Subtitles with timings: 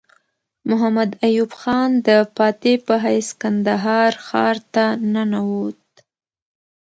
[0.69, 5.83] محمد ایوب خان د فاتح په حیث کندهار ښار ته ننوت.